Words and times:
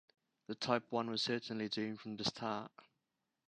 The 0.47 0.55
Type 0.55 0.85
One 0.91 1.11
was 1.11 1.21
certainly 1.21 1.69
doomed 1.69 1.99
from 1.99 2.17
the 2.17 2.23
start. 2.23 2.71